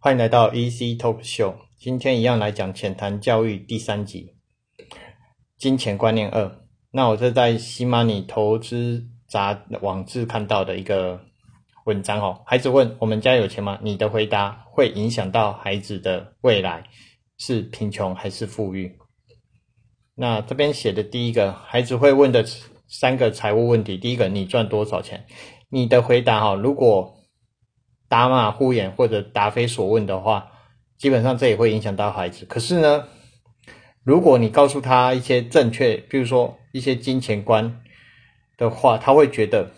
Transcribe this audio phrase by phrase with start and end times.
[0.00, 1.54] 欢迎来到 EC Talk Show。
[1.76, 4.36] 今天一样来讲浅谈教育第三集，
[5.56, 6.60] 金钱观念二。
[6.92, 11.20] 那我是在西马尼投资杂网志看到的一个
[11.84, 12.42] 文章哦。
[12.46, 13.80] 孩子问：我们家有钱吗？
[13.82, 16.84] 你的回答会影响到孩子的未来，
[17.36, 18.96] 是贫穷还是富裕？
[20.14, 22.44] 那这边写的第一个，孩子会问的
[22.86, 23.98] 三个财务问题。
[23.98, 25.26] 第一个，你赚多少钱？
[25.70, 27.17] 你的回答哈，如果
[28.08, 30.52] 打马虎眼或者答非所问的话，
[30.96, 32.44] 基本上这也会影响到孩子。
[32.46, 33.04] 可是呢，
[34.02, 37.80] 如果你告诉他一些正确，比如说一些金钱观
[38.56, 39.72] 的话，他会觉得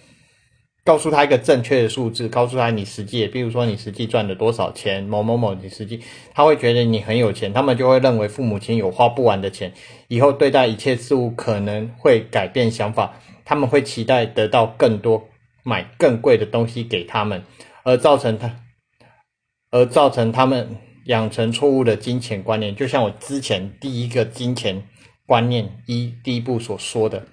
[0.84, 6.00] 告诉他一个正确的数字，告诉他你实际，比如说你实际赚了多少钱，某某某你实际，
[6.33, 9.72] 他会觉得你很有钱，他们就会认为父母亲有花不完的钱，
[10.08, 15.28] 以后对待一切事物可能会改变想法，他们会期待得到更多，
[15.64, 17.44] 买更贵的东西给他们。
[17.90, 18.54] 而造成他，
[19.72, 20.76] 而造成他们
[21.06, 24.84] 养成错误的金钱观念，就像我之前第一个金钱
[25.27, 27.27] 观念一第一步所说的，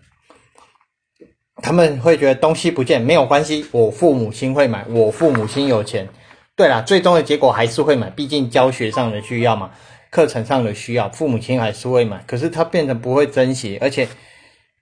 [1.62, 6.10] 他们会觉得东西不见没有关系，我父母亲会买，我父母亲有钱。
[6.56, 9.70] 对啦，最终的结果还是会买，毕竟教学上的需要嘛，
[10.10, 12.24] 课程上的需要，父母亲还是会买。
[12.26, 14.08] 可是他变成不会珍惜，而且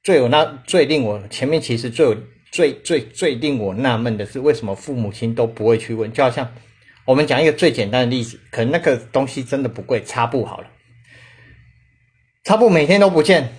[0.02, 2.16] 最有那最令我前面其实最有。
[2.56, 6.10] 最最最令我纳闷的是，为什么父母亲都不会去问？
[6.14, 6.54] 就好像
[7.04, 10.68] 我们讲一个最简单的例子，可能那个东西真的不贵，擦布好了，
[12.46, 13.50] 擦布每天都不见，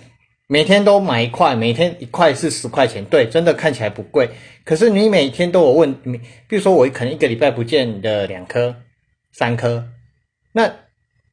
[0.47, 4.31] 每天都买一块，每天一块是十块钱，对，真的看起来不贵。
[4.65, 8.77] 可是你每天都有问，你比如说我可能一个礼拜不见的两颗、
[9.31, 9.89] 三颗，
[10.53, 10.73] 那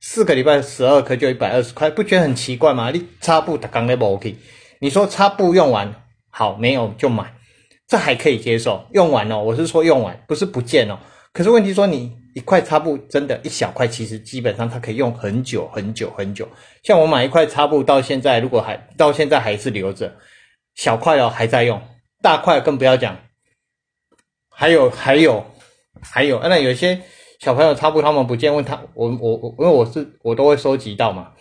[0.02, 2.90] 四个礼拜十二颗就一百二十块，不觉得很奇怪吗？
[2.90, 4.36] 你擦布它刚那不 OK？
[4.80, 5.94] 你说擦布用完
[6.28, 7.32] 好没有就买。
[7.86, 10.98] 这还可以接受，用完哦，我是说用完，不是不见哦。
[11.32, 16.48] 可是问题说，你一块擦布，真的，一小块，其实基本上它可以用很久很久很久。
[16.82, 20.16] 像我买一块擦布，到现在如果还到现在还是留着，
[20.76, 21.82] 小块哦还在用，
[22.22, 23.19] 大块更不要讲。
[24.48, 25.44] 还有还有
[26.00, 26.98] 还有，那有些
[27.41, 31.32] 小朋友擦布他们不见，问他我我我，因为我是我都会收集到嘛，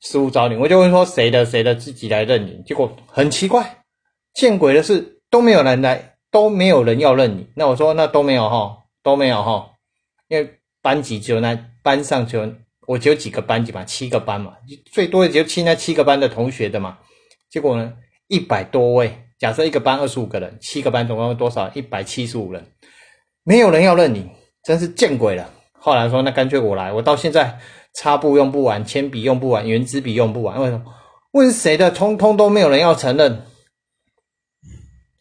[0.00, 3.84] 失物招领，我就问说谁的谁的自己来认领，结果很奇怪，
[4.34, 5.15] 见鬼的是。
[5.36, 7.46] 都没有人来，都没有人要认你。
[7.56, 9.70] 那我说，那都没有哈，都没有哈，
[10.28, 12.50] 因为班级只有那班上只有
[12.86, 14.54] 我只有几个班级嘛，七个班嘛，
[14.90, 16.96] 最多也就七那七个班的同学的嘛。
[17.50, 17.92] 结果呢，
[18.28, 21.70] 一百多位，假设一个班二十五个人，七个班总共多少？
[21.74, 22.66] 一百七十五人，
[23.44, 24.26] 没有人要认你，
[24.64, 25.50] 真是见鬼了。
[25.78, 27.58] 后来说，那干脆我来，我到现在
[27.92, 30.82] 擦布用不完，铅笔用不完，圆珠笔用不完，为什么？
[31.32, 33.42] 问谁的，通通都没有人要承认。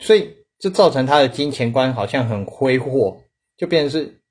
[0.06, 0.30] 所以
[0.60, 3.24] 就造成他的金钱观好像很挥霍，
[3.58, 4.22] 就变成是，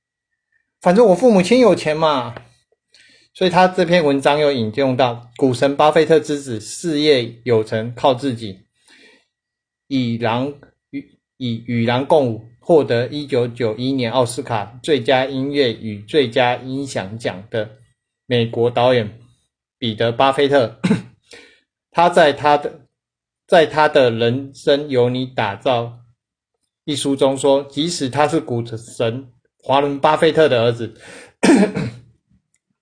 [0.81, 2.37] 反正我父母亲有钱嘛。
[3.35, 8.61] 所以他这篇文章又引用到股神巴菲特之子事业有成靠自己，
[9.89, 10.55] 以狼
[10.91, 17.69] 与以与狼共舞，获得一九九一年奥斯卡最佳音乐与最佳音响奖的
[18.27, 19.19] 美国导演
[19.77, 20.81] 彼得巴菲特，
[21.91, 22.84] 他在他的。
[23.47, 26.01] 在他的人生由你打造
[26.85, 29.29] 一书中说，即使他是股神
[29.63, 30.95] 华伦巴菲特的儿子，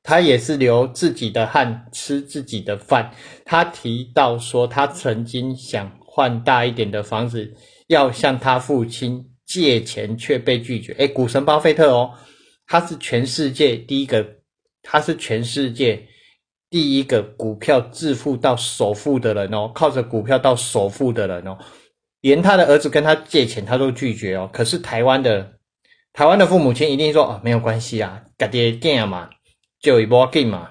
[0.03, 3.13] 他也是流自己的汗吃自己的饭。
[3.45, 7.55] 他提到说，他曾经想换大一点的房子，
[7.89, 10.93] 要向他父亲借钱，却被拒绝。
[10.95, 12.13] 诶股神巴菲特哦，
[12.67, 14.37] 他是全世界第一个，
[14.83, 16.09] 他是全世界。
[16.73, 21.59] 第一个股票致富到首富的人哦，靠着股票到首富的人哦，
[22.23, 24.49] 连他的儿子跟他借钱，他都拒绝哦。
[24.51, 25.53] 可是台湾的
[26.15, 29.29] 台湾的父母亲一定说哦，没有关系啊，家爹干嘛
[29.83, 30.71] 就一波进嘛。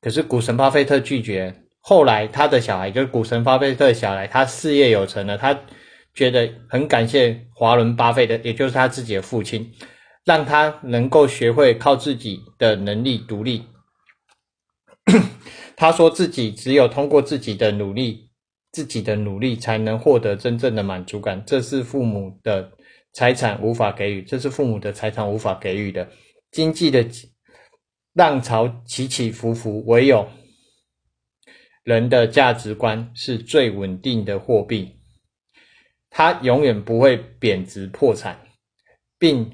[0.00, 5.58] 可是股神巴菲特拒绝，后来他的小孩就是股神巴菲特小孩，他事业有成了，他
[6.14, 9.72] 觉得很感谢华伦巴菲特，也就是他自己的父亲，
[10.24, 13.64] 让他能够学会靠自己的能力独立。
[15.76, 18.30] 他说自己只有通过自己的努力，
[18.72, 21.42] 自己的努力才能获得真正的满足感。
[21.46, 22.72] 这是父母的
[23.12, 26.10] 财产无法给予，这是父母的财产无法给予的。
[26.50, 27.06] 经济的
[28.14, 30.28] 浪潮起起伏伏，唯有
[31.84, 34.96] 人的价值观是最稳定的货币，
[36.08, 38.40] 它永远不会贬值破产，
[39.18, 39.52] 并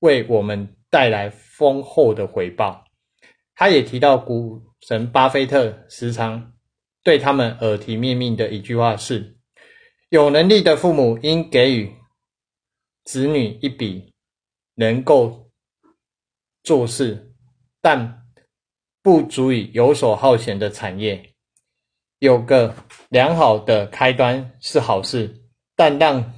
[0.00, 2.85] 为我们带来丰厚的回报。
[3.56, 6.52] 他也提到，股神巴菲特时常
[7.02, 9.38] 对他们耳提面命的一句话是：
[10.10, 11.96] 有能力的父母应给予
[13.02, 14.12] 子女一笔
[14.74, 15.50] 能够
[16.62, 17.34] 做事，
[17.80, 18.26] 但
[19.02, 21.32] 不足以游手好闲的产业。
[22.18, 22.74] 有个
[23.08, 25.44] 良好的开端是好事，
[25.74, 26.34] 但让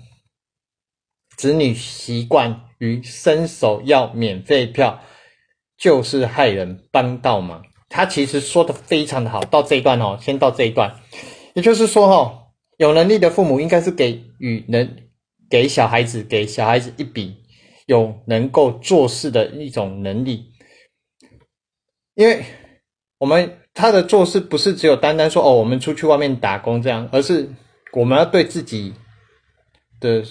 [1.36, 5.02] 子女习惯于伸手要免费票，
[5.78, 7.64] 就是害人帮倒忙。
[7.88, 10.94] 他其实说的非常的好，到这一段哦，先到这一段，
[11.54, 14.96] 也就是说哦，有能力的父母应该是给予能
[15.48, 17.36] 给小孩子给小孩子一笔
[17.86, 20.52] 有能够做事的一种能力，
[22.14, 22.44] 因为
[23.18, 23.54] 我们。
[23.74, 27.48] 他的做事不是只有单单说哦，我们出去外面打工这样，而是
[27.92, 28.92] 我们要对自己
[30.00, 30.24] 的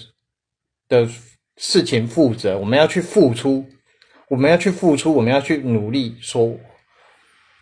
[0.86, 1.08] 的
[1.56, 3.64] 事情负责，我们要去付出，
[4.30, 6.56] 我们要去付出，我们要去努力，所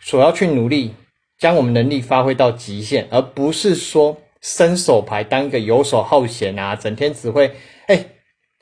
[0.01, 0.93] 所要去努力，
[1.37, 7.55] 将我们能力发挥到极限，而不是说伸手牌当一个游手好闲啊，整天只会
[7.87, 8.05] 哎，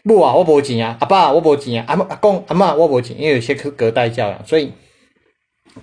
[0.03, 4.71] 不啊，我不钱啊，阿爸我不钱啊，阿阿公阿妈我不钱，因为有些是隔代教养，所以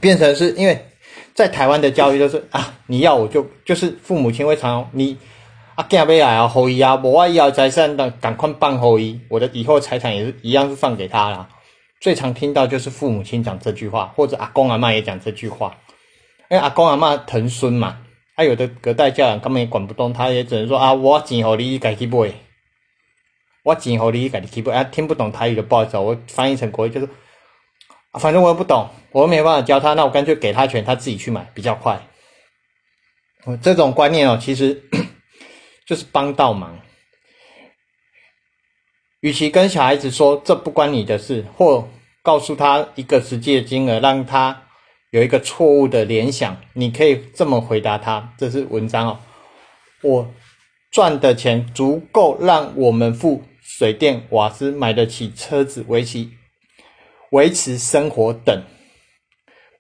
[0.01, 0.87] 变成是因为。
[1.35, 5.17] 在台湾的教育就是啊，你要我就就是父母亲会常你
[5.75, 11.49] 啊，囝要来啊，后裔啊，我以后财产的赶快办后裔，我的以后财产也是一样是放给他啦。
[12.03, 15.79] 最常听到就是父母亲讲这句话，或者阿公阿妈也讲这句话。
[16.51, 18.03] 因为阿公阿妈疼孙嘛，
[18.35, 22.35] 他有的隔代教养根本也管不动，他也只能说啊，我钱好你改去买，
[23.63, 27.09] 我钱好你改去买，啊，听不懂台语的不好意思，我翻译成国语就是。
[28.19, 32.09] 反正我也不懂，我又没办法教他，那我干脆给他钱，他自己去买比较快。
[33.63, 34.83] 这种观念哦，其实
[35.87, 36.79] 就是帮倒忙。
[39.23, 41.89] 与其跟小孩子说这不关你的事，或
[42.23, 44.65] 告诉他一个实际的金额，让他
[45.11, 49.19] 有一个错误的联想，你可以这么回答他：这是文章哦，
[50.03, 50.31] 我
[50.91, 56.33] 赚的钱足够让我们付水电瓦斯，买得起车子，维系。
[57.31, 58.63] 维持生活等，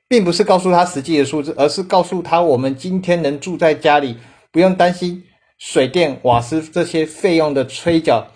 [0.09, 4.17] 并不是告诉他实际的数字，而是告诉他我们今天能住在家里，
[4.50, 5.23] 不用担心
[5.59, 8.27] 水电瓦斯这些费用的催缴，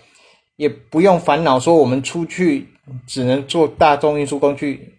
[0.56, 2.66] 也不用烦恼说我们出去
[3.06, 4.94] 只能坐大众运输工具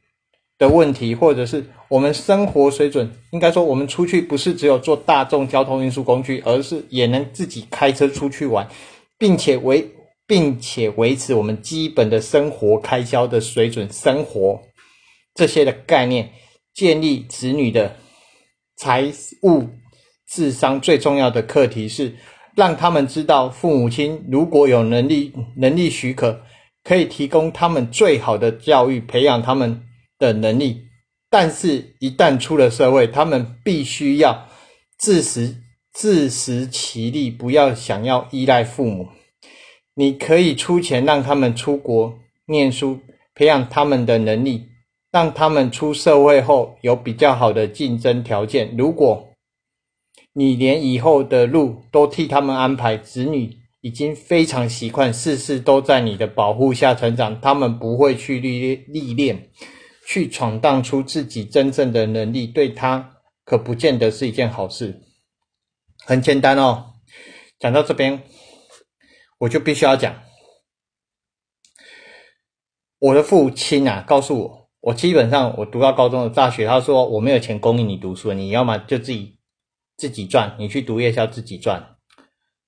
[0.57, 8.67] 的问题，或者是我们生活水准，应该说我们出去不是只有坐大众交通运输工具，而是也能自己开车出去玩，
[9.17, 9.91] 并且维。
[10.29, 14.59] 并且维持我们基本的生活开销的水准，生活
[15.33, 16.33] 这些的概念，
[16.73, 17.95] 建立子女的
[18.75, 19.09] 财
[19.43, 19.69] 务
[20.29, 22.13] 智商最重要的课题是
[22.57, 26.41] 让他们知道，父母亲如果有能力、能力许可，
[26.83, 29.83] 可以提供他们最好的教育，培养他们
[30.17, 30.87] 的能力。
[31.29, 34.47] 但是，一旦出了社会，他们必须要
[34.97, 35.57] 自食
[35.93, 39.09] 自食其力，不要想要依赖父母。
[39.93, 42.17] 你可以出钱让他们出国
[42.47, 43.01] 念书，
[43.35, 44.69] 培养他们的能力，
[45.11, 48.73] 让他们出社会后有比较好的竞争条件。
[48.75, 49.26] 如果
[50.37, 59.49] 你连以后的路都替他们安排，子女已经非常习惯事事都在你的保护下成长，他们不会去历历练，
[60.05, 65.01] 去闯荡出自己真正的能力，对他可不见得是一件好事。
[66.05, 66.93] 很简单哦，
[67.57, 68.21] 讲到这边。
[69.39, 70.21] 我就必须要讲，
[72.97, 79.36] 我的父亲啊，告诉我，我基本上我读到高中的大学，他说我没有钱供应你读书，你要么就自己
[79.97, 81.83] 自己赚，你去读夜校自己赚，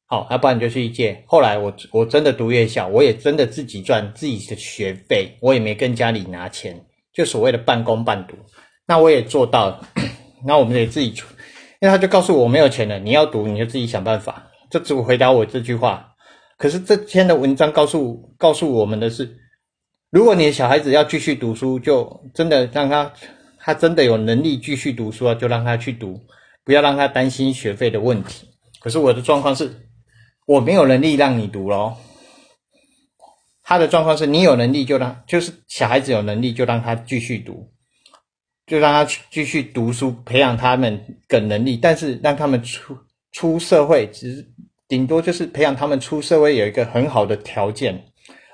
[0.07, 1.23] 好，要不然你就去借。
[1.27, 6.83] 后来我我真的读夜校，我也真的自己赚自己的学费，我也没跟家里拿钱，
[7.13, 8.35] 就所谓的半工半读，
[8.87, 9.87] 那我也做到了。
[10.45, 11.27] 那我们得自己出，
[11.81, 16.15] 因为他就告诉我没有钱了，你要读你就自己想办法，就只回答我这句话。
[16.57, 19.37] 可是这篇的文章告诉告诉我们的是，
[20.09, 23.11] 如果你的小孩子要继续读书，就真的让他
[23.59, 26.17] 他真的有能力继续读书啊，就让他去读，
[26.69, 28.47] 不要让他担心学费的问题。
[28.79, 29.87] 可是我的状况是，
[30.45, 31.97] 我没有能力让你读咯。
[33.63, 37.71] 他的状况是你有能力就让，就是小孩子有能力就让他继续读，
[38.67, 42.95] 就让他继续读书，培养他们的能力，但是让他们出
[43.31, 44.47] 出社会只。
[44.87, 48.05] 顶多就是培养他们出社会有一个很好的条件，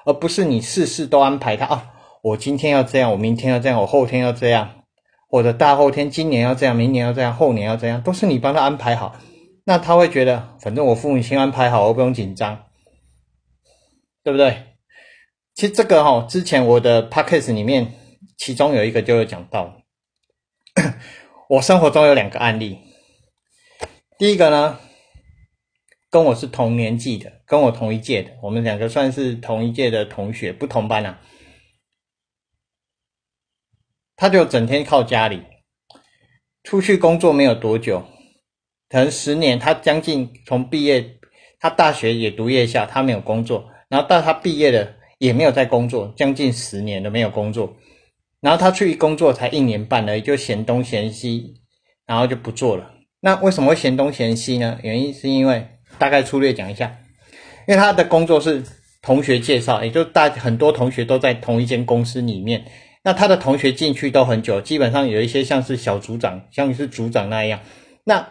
[0.06, 1.92] 而不是你事事都安排他啊！
[2.24, 4.85] 我今天要这样，我明天要这样，我后天要这样，
[5.36, 9.20] 我的大后天今年要这样，明年要这样，后年要这样，都是你帮他安排好。
[9.66, 12.66] 那他会觉得，反正我父母亲安排好，我不用紧张，
[14.24, 14.64] 对不对？
[15.54, 17.94] 其实这个哈，之前我的 p a c k a g e 里面，
[18.38, 19.82] 其中有一个就有讲到，
[21.50, 22.80] 我生活中有两个案例，
[24.18, 24.80] 第一个呢。
[26.12, 31.20] 跟我是同年纪的，跟我同一届的，我们两个算是同一届的同学，不同班啊。
[34.18, 35.42] 他就整天靠家里，
[36.64, 38.06] 出去工作没有多久，
[38.90, 41.18] 可能十年，他将近从毕业，
[41.60, 47.76] 他大学也读夜校，他没有工作，然后到他毕业了也没有在工作，将近十年都没有工作，
[48.40, 51.56] 然后他去工作才一年半而已，就嫌东嫌西，
[52.06, 52.92] 然后就不做了。
[53.20, 54.80] 那为什么会嫌东嫌西呢？
[54.84, 55.68] 原因是因为
[55.98, 57.00] 大概粗略讲一下，
[57.68, 58.64] 因为他的工作是
[59.02, 62.64] 同学介绍，也就大很多同学都在同一间公司里面。
[63.06, 67.60] 那他的同学进去都很久，基本上有一些像是小组长，像是组长那样。
[68.04, 68.28] 那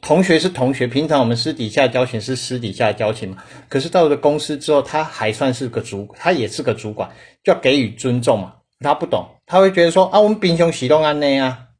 [0.00, 3.42] 同学是同学，平常我们私底下交情是私底下交情嘛。
[3.68, 7.10] 可是到了公司之后，他还算是个主，他也是个主管，
[7.42, 8.54] 就要给予尊重嘛。
[8.78, 11.70] 他不懂，他会觉得说啊，我们兵兄喜动安内啊。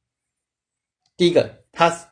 [1.16, 2.10] 第一个，他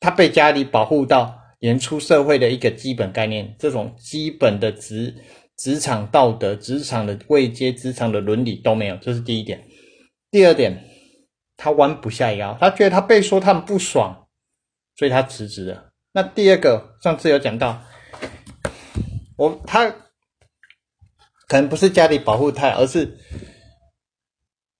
[0.00, 5.14] 他被家里保护到连出社会的一个基本概念，这种基本的职。
[5.56, 9.66] 职场道德、职场的位阶、职场的伦理都没有，这是第一点。
[10.30, 10.84] 第二点，
[11.56, 14.28] 他弯不下腰，他觉得他被说他很不爽，
[14.96, 15.92] 所以他辞职了。
[16.12, 17.82] 那第二个，上次有讲到，
[19.38, 19.88] 我他
[21.48, 23.18] 可能不是家里保护太，而是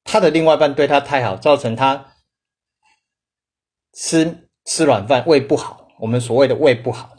[0.04, 2.12] 他的另外一半对他太好，造成他
[3.94, 5.88] 吃吃软饭，胃不好。
[6.00, 7.16] 我们所谓的胃不好，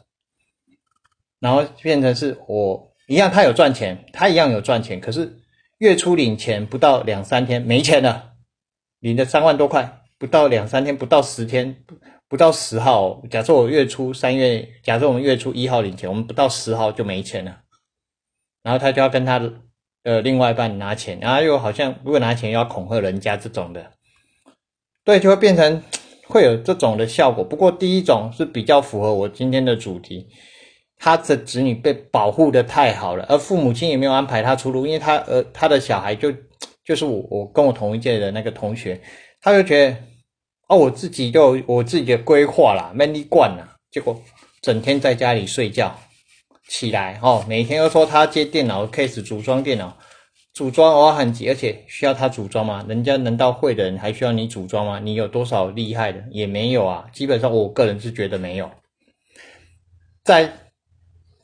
[1.40, 2.87] 然后变成是我。
[3.08, 5.00] 一样，他有赚钱，他一样有赚钱。
[5.00, 5.40] 可是
[5.78, 8.34] 月初领钱不到两三天没钱了，
[9.00, 11.78] 领了三万多块，不到两三天，不到十天，
[12.28, 13.24] 不到十号。
[13.32, 17.62] 假设我月初三月，假设我们月初一号领钱，我们不到十号就没钱了。
[18.62, 19.40] 然后他就要跟他
[20.04, 23.94] 的另外一半拿钱，然后又好像如果拿钱要恐吓人家这种的，
[25.06, 25.82] 对，就会变成
[26.28, 27.42] 会有这种的效果。
[27.42, 30.28] 不过第一种是比较符合我今天的主题。
[31.00, 36.34] 他的子女被保护的太好了，而父母亲也没有安排他出路，因为他呃他的小孩就
[36.84, 39.00] 就是我我跟我同一届的那个同学，
[39.42, 39.96] 他就觉得
[40.68, 44.20] 哦我自己就我自己的规划啦，没你管啦，结果
[44.62, 45.96] 整天在家里睡觉，
[46.68, 49.96] 起来哦每天又说他接电脑 case 组装电脑，
[50.54, 52.84] 组装哦很急，而且需要他组装吗？
[52.90, 55.00] 人家能到会的人还需要你组装吗？
[55.00, 58.72] 你有多少厉害的也没有啊，基本上我个人是觉得没有，
[60.24, 60.52] 在。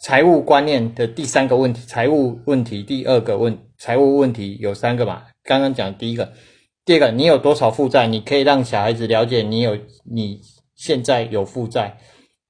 [0.04, 5.24] 财务观念的第三个问题，财务问题第二个问，财务问题有三个嘛？
[5.46, 6.34] 刚刚讲第一个，
[6.84, 8.06] 第二个，你有多少负债？
[8.08, 10.42] 你可以让小孩子了解你有，你
[10.76, 11.96] 现在有负债，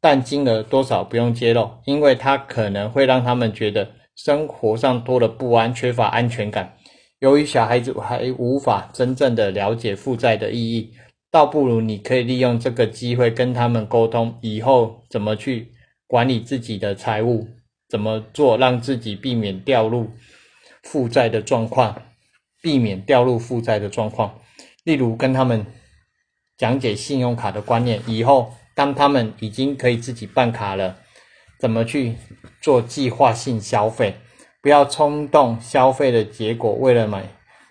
[0.02, 6.74] 但金额多少不用揭露，因为他可能会让他们觉得生活上多了不安，缺乏安全感。
[7.20, 10.92] 由于小孩子还无法真正的了解负债的意义，
[11.30, 15.72] 倒不如你可以利用这个机会跟他们沟通，以后怎么去。
[16.14, 17.48] 管理自己的财务
[17.90, 20.12] 怎么做，让自己避免掉入
[20.84, 22.04] 负债的状况，
[22.62, 24.40] 避免掉入负债的状况。
[24.84, 25.66] 例如跟他们
[26.56, 30.98] 讲解信用卡的观念，以后当他们已经可以自己办卡了，
[31.60, 32.14] 怎么去
[32.62, 34.18] 做计划性消费，
[34.62, 37.24] 不要冲动消费的结果，为了买，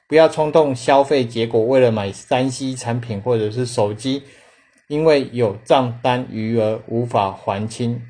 [0.08, 4.24] 不要冲动消费结果，为了买三 C 产品或者是手机，
[4.88, 8.02] 因为有账单余额无法还清。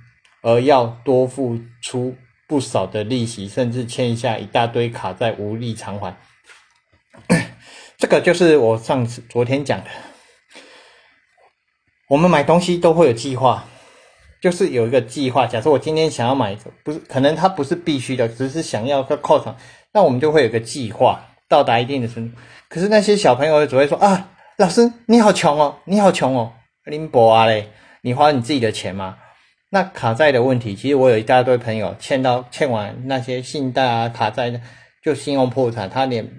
[0.42, 2.16] 而要多付出
[2.48, 6.16] 不少的利息，甚至欠下一大堆卡债无力偿还。
[7.96, 9.86] 这个就是我上次昨天讲的。
[12.08, 13.64] 我们买东西都会有计划，
[14.42, 15.46] 就是有一个计划。
[15.46, 19.56] 假设我今天想要买，不是可能它不是必须的，只是想要个犒赏，
[19.92, 22.36] 那我们就会有个计划，到达一定的程度。
[22.68, 26.52] 可是那些小朋友只会说啊，老师你好穷哦，你好穷哦，
[26.84, 27.70] 林博啊嘞，
[28.02, 29.16] 你花你自己的钱吗？
[29.74, 34.60] 那卡债的问题，其实我有一大堆朋友欠到欠完那些信贷啊、卡债的，
[35.02, 36.30] 就信用破产，他连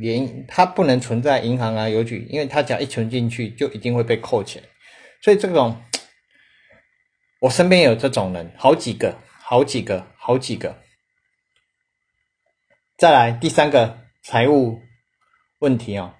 [0.00, 4.60] 连他不能存在银行啊、邮局，因为他只要一存进去，就一定会被扣钱。
[5.22, 5.80] 所以这种，
[7.40, 10.76] 我身边有这种人，好几个、好几个、好几个。
[12.98, 14.80] 再来第三个财务
[15.60, 16.12] 问题哦，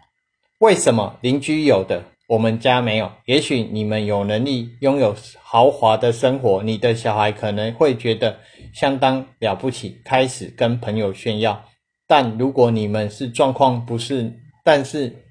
[0.60, 2.11] 为什么邻居有的？
[2.32, 8.40] 我们家没有，也许你们有能力拥有豪华的生活，你的小孩可能会觉得
[8.72, 11.68] 相当了不起，开始跟朋友炫耀。
[12.06, 14.32] 但如果你们是状况不是，
[14.64, 15.26] 但是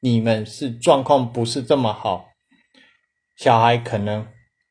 [0.00, 2.28] 你们是状况不是这么好，
[3.36, 4.26] 小孩可能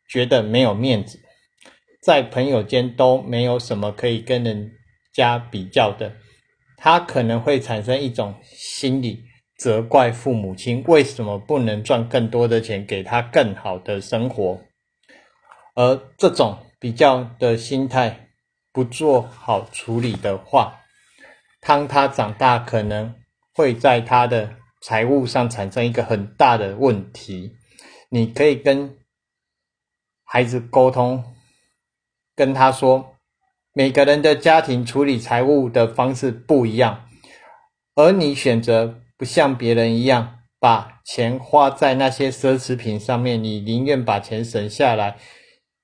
[0.10, 1.20] 觉得没有面子，
[2.02, 4.72] 在朋友间都没有什么可以跟人
[5.14, 6.14] 家比较的，
[6.78, 9.24] 他可能会产生一种心理。
[9.58, 14.62] 责怪父母亲为什么不能赚更多的钱，给他更好的生活，
[15.76, 18.30] 而这种比较的心态
[18.72, 20.82] 不做好处理的话，
[21.62, 23.16] 当他长大可能
[23.54, 27.56] 会在他的财务上产生一个很大的问题。
[28.10, 28.98] 你可以跟
[30.24, 31.24] 孩子沟通，
[32.36, 33.16] 跟他说，
[33.74, 37.08] 每个人的家庭处理财务的方式不一样，
[37.96, 45.18] 而你选择不像别人一样把钱花在那些奢侈品上面，你宁愿把钱省下来，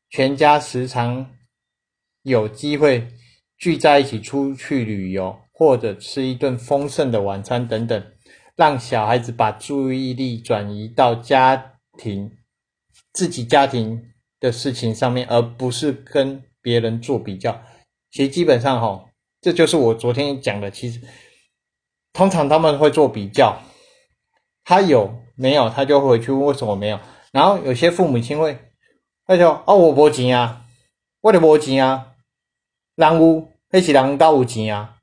[0.10, 1.32] 全家时常
[2.24, 3.08] 有机会
[3.58, 8.12] 聚在一起出去旅游，或者吃一顿丰盛的晚餐等等，
[8.56, 12.32] 让小孩子把注意力转移到家庭
[13.14, 14.08] 自己家庭。
[14.42, 17.62] 的事情上面，而不是跟别人做比较。
[18.10, 19.06] 其实基本上哈，
[19.40, 20.72] 这就是我昨天讲的。
[20.72, 21.00] 其实
[22.14, 23.58] 通常他们会做比较，
[24.64, 27.00] 他有没有，他就回去问为什么没有。
[27.32, 28.58] 然后有些父母亲会，
[29.26, 30.64] 他就哦我无钱啊，
[31.22, 32.08] 我的无钱啊，
[32.96, 34.98] 人有，那是人到有钱啊。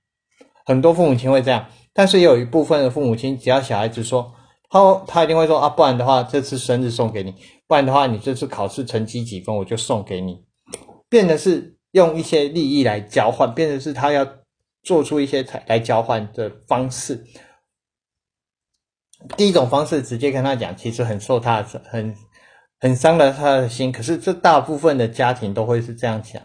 [0.67, 4.35] 很多父母亲会这样，但是也有一部分的父母亲，只要小孩子说，
[4.69, 7.35] 他他一定会说啊，不然的话，这次生日送给你。
[7.67, 10.45] 不然的话，你这次考试成绩几分，我就送给你。
[11.09, 14.27] 变的是用一些利益来交换，变的是他要
[14.89, 17.23] 做出一些来交换的方式。
[19.37, 22.15] 第一种方式直接跟他讲，其实很受他的很
[22.81, 23.93] 很伤了他的心。
[23.93, 26.41] 可是这大部分的家庭都会是这样想，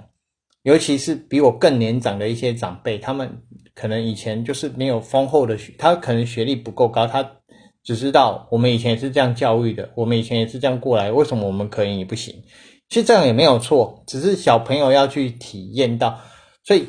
[0.64, 3.42] 尤其是比我更年长的一些长辈，他们
[3.74, 7.38] 可能以前就是没有丰厚的学，他可能学历不够高，他。
[7.86, 12.34] 只知道我们以前也是这样教育的，我们以前也是这样过来，为什么我们可以你不行？
[12.88, 16.22] 其实这样也没有错，只是小朋友要去体验到。
[16.64, 16.88] 所以，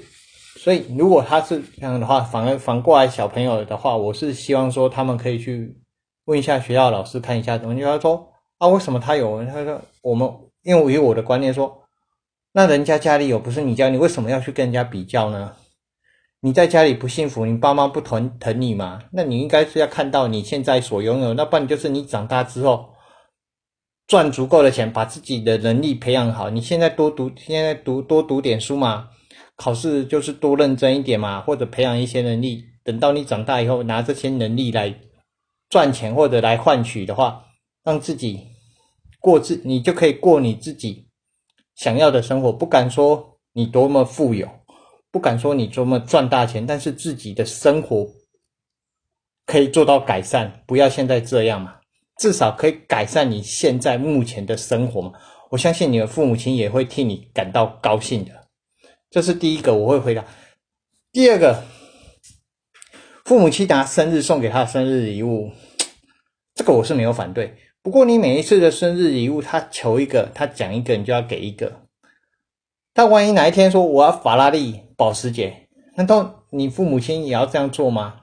[0.65, 5.77] 所以如果他是这样的话，反而反过来小朋友的话，我是希望说他们可以去
[6.25, 9.45] 问一下学校老师看一下，怎么就他说啊，为什么他有？
[9.45, 10.27] 他说我们
[10.63, 11.83] 因为以我的观念说，
[12.53, 15.55] 那人家家里有，不是你家，你为什么要去跟人家比较呢？
[16.41, 19.03] 你在家里不幸福，你爸妈不疼疼你吗？
[19.13, 22.95] 那你应该是要看到你现在所拥有，那不然就是你长大之后
[24.07, 26.49] 赚足够的钱，把自己的能力培养好。
[26.49, 29.11] 你现在多读，现在读多读点书嘛，
[29.57, 32.65] 考试就是多认真一点嘛，或者培养一些能力。
[32.83, 34.95] 等到你长大以后，拿这些能力来
[35.69, 37.45] 赚钱或者来换取的话，
[37.83, 38.41] 让自己
[39.21, 41.07] 过自，你就可以过你自己
[41.75, 42.53] 想要的生活。
[42.53, 44.49] 不敢说你多么富有。
[45.11, 48.05] 不敢说你多么赚大钱，但是自己的生活
[49.47, 51.77] 可以做到改善，不要现在这样嘛，
[52.19, 55.13] 至少可以改善你现在目前的生活嘛。
[55.51, 58.44] 我相信你的父母亲也会替你感到高兴的。
[59.15, 60.25] 这是第一个我会回答。
[61.13, 61.63] 第二个，
[63.25, 65.53] 父母亲拿生日送给他的生日礼物，
[66.53, 67.55] 这个我是没有反对。
[67.81, 71.83] 不过你每一次的生日礼物，他求一个，他讲一个，你就要给一个。
[72.93, 74.81] 但万一哪一天说我要法拉利？
[74.97, 78.23] 保时捷，难道你父母亲也要这样做吗？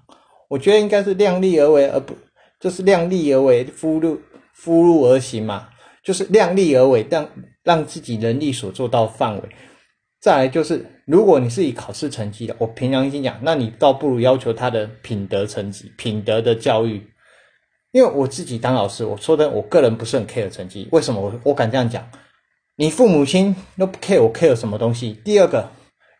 [0.50, 2.14] 我觉得应该是量力而为，而不
[2.60, 4.20] 就是量力而为，夫路
[4.54, 5.70] 夫路而行嘛，
[6.04, 7.30] 就是量力而为，让
[7.64, 9.50] 让自己能力所做到范围。
[10.22, 17.08] 再来就是，如果你是以考试成绩的，我凭良心讲，那你倒不如要求他的品德成绩、品德的教育。
[17.92, 20.88] 因为我自己当老师，我说的我个人不是很 care 成绩。
[20.92, 22.08] 为什么我我敢这样讲？
[22.76, 25.20] 你父母亲都不 care，我 care 什么东西？
[25.26, 25.70] 第二个。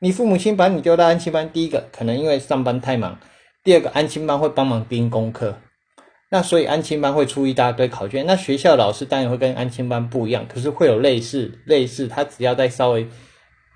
[0.04, 3.20] 你父母亲把你丢到安亲班，第一个可能因为上班太忙，
[3.64, 5.56] 第二个安亲班会帮忙盯功课，
[6.32, 8.26] 那所以安亲班会出一大堆考卷。
[8.26, 13.08] 那学校老师当然会跟安亲班不一样，可是会有类似类似，他只要再稍微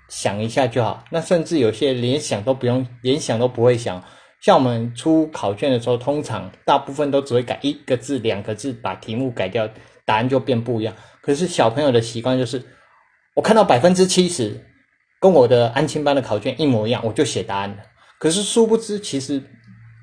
[0.08, 1.04] 想一下就好。
[1.10, 4.02] 那甚至有些连想都不用，连想都不会想。
[4.40, 9.68] 像我们出考卷的时候，通常大部分都只会改一个字、两个字，把题目改掉，
[10.04, 10.94] 答案就变不一样。
[11.20, 12.62] 可是小朋友的习惯就是，
[13.34, 14.62] 我看到百分之七十。
[15.18, 17.76] 跟我的安亲班的考卷一模一样，我就写答案了。
[18.18, 19.42] 可是殊不知，其实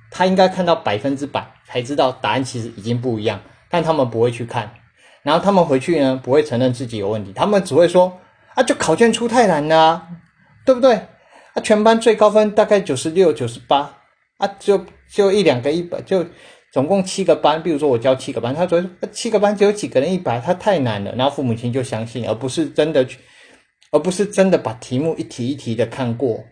[0.09, 3.39] 他应该看到百分之百才知道答案其实已经不一样，
[3.69, 4.73] 但他们不会去看。
[5.21, 8.19] 然后他们回去呢，不会承认自己有问题，他们只会说
[8.55, 10.07] ：“啊，就考卷出太难了，
[10.65, 10.95] 对不对？
[10.95, 13.97] 啊，全班最高分大概九十六、九十八，
[14.37, 16.25] 啊，就就一两个一百，就
[16.71, 17.61] 总共七个班。
[17.61, 21.13] 比如说我教七个班，他说七个班只有几个人一百，他太难了。
[21.15, 23.19] 然后父母亲就相信，而不是真的去。”
[23.93, 26.43] 而不是真的把题目一题一题的看过，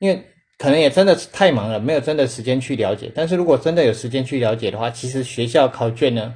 [0.00, 0.22] 因为
[0.58, 3.10] 可能也真的是太忙了，没有真的时间去了解。
[3.14, 6.34] 但是如果真的有时间去了解的话，其实学校考卷呢，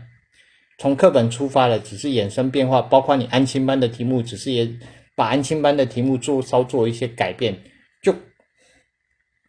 [0.81, 4.67] 从课本出发的只是衍生变化，包括你安亲班的题目，只是也
[5.15, 7.55] 把安亲班的题目做稍做一些改变，
[8.03, 8.15] 就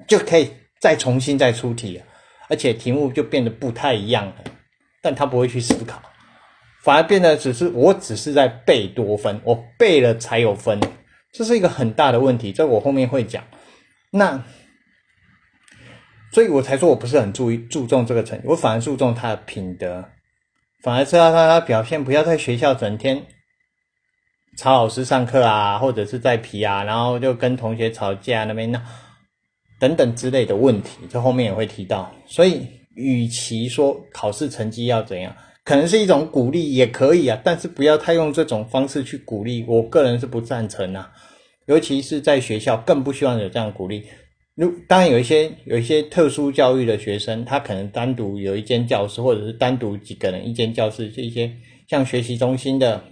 [0.06, 2.04] 就可以再重新再出题了，
[2.50, 4.36] 而且题目就变得不太一样了。
[5.02, 6.04] 但他不会去思考。
[6.84, 10.82] 反而变得只是，我只是在背多分，我背了才有分，
[11.32, 13.41] 这是一个很大的问题，这我后面会讲。
[14.12, 14.44] 那
[16.34, 20.10] 所以我才说我不是很注意注重这个成绩，我反而注重他的品德，
[20.84, 23.24] 反而是要他他表现，不要在学校整天
[24.58, 28.82] 吵老师上课啊，或者是在皮啊，然后就跟同学吵架那边闹
[29.80, 32.12] 等等之类的问题，这后面也会提到。
[32.26, 41.12] 所以，与其说考试成绩要怎样，可能是一种鼓励也可以啊，但是不要太用这种方式去鼓励，我个人是不赞成啊。
[41.67, 44.04] 尤其是在学校，更不希望有这样鼓励。
[44.62, 51.52] 如当然有一些有一些特殊教育的学生，他可能单独有一间教室，或者是单独几个人一间教室，这些
[51.88, 53.04] 像学习中心的，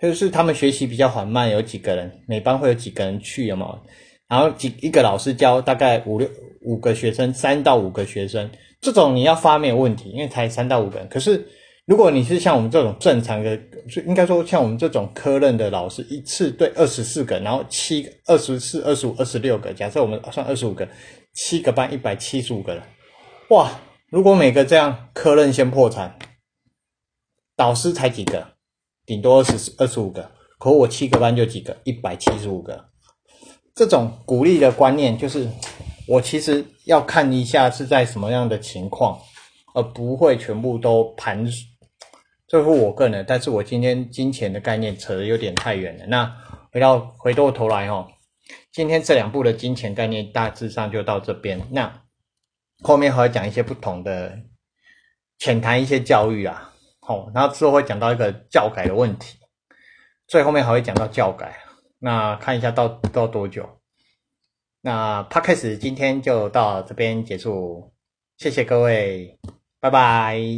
[0.00, 3.78] 就是他们学习比较缓慢，有几个人，每班会有几个人去，有有？
[4.26, 6.26] 然后几一个老师教大概五六
[6.62, 8.48] 五个学生，三到五个学生，
[8.80, 11.06] 这种你要发没有问题，因为才三到五个人。
[11.10, 11.46] 可是
[11.86, 13.60] 如果你是像我们这种正常的，
[14.06, 20.88] 应该说像我们这种科任的老师，一次对二十四个，然后七个二十四、二十五、二十六个，假设我们算二十五个，
[21.34, 22.82] 七个班一百七十五个人，
[23.50, 23.70] 哇！
[24.08, 26.18] 如果每个这样科任先破产，
[27.54, 28.54] 导师才几个，
[29.04, 32.86] 顶多二十二十五个，可我七个班就几个，一百七十五个。
[33.74, 35.46] 这种鼓励的观念，就是
[36.08, 39.18] 我其实要看一下是在什么样的情况，
[39.74, 41.46] 而不会全部都盘。
[42.54, 46.06] 这是我个人，但是我今天金钱的概念扯得有点太远了。
[46.06, 46.32] 那
[46.70, 48.06] 回到回过头来哦，
[48.70, 51.60] 今天这两部的金钱概念大致上就到这边。
[51.72, 52.04] 那
[52.84, 54.38] 后面还会讲一些不同的，
[55.36, 59.36] 浅谈一些教育啊，好，然后之后会讲到一个教改的问题，
[60.28, 61.58] 最后面还会讲到教改。
[61.98, 63.68] 那看一下到到多久？
[64.80, 67.92] 那 p 开始今天就到这边结束，
[68.36, 69.40] 谢谢各位，
[69.80, 70.38] 拜拜。